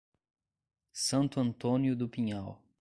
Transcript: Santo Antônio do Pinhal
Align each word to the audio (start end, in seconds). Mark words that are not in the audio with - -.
Santo 0.93 1.39
Antônio 1.39 1.95
do 1.95 2.09
Pinhal 2.09 2.59